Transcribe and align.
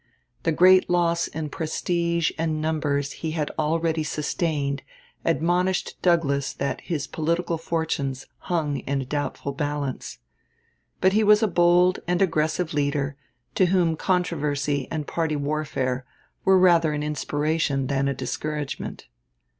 The 0.41 0.51
great 0.51 0.89
loss 0.89 1.27
in 1.27 1.49
prestige 1.51 2.31
and 2.35 2.59
numbers 2.59 3.11
he 3.11 3.33
had 3.37 3.51
already 3.59 4.01
sustained 4.03 4.81
admonished 5.23 6.01
Douglas 6.01 6.53
that 6.53 6.81
his 6.81 7.05
political 7.05 7.59
fortunes 7.59 8.25
hung 8.39 8.77
in 8.77 9.03
a 9.03 9.05
doubtful 9.05 9.51
balance. 9.51 10.17
But 11.01 11.13
he 11.13 11.23
was 11.23 11.43
a 11.43 11.47
bold 11.47 11.99
and 12.07 12.19
aggressive 12.19 12.73
leader, 12.73 13.15
to 13.53 13.67
whom 13.67 13.95
controversy 13.95 14.87
and 14.89 15.05
party 15.05 15.35
warfare 15.35 16.03
were 16.45 16.57
rather 16.57 16.93
an 16.93 17.03
inspiration 17.03 17.85
than 17.85 18.07
a 18.07 18.15
discouragement. 18.15 19.07